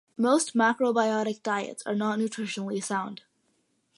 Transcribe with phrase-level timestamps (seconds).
[0.17, 3.21] Most macrobiotic diets are not nutritionally sound.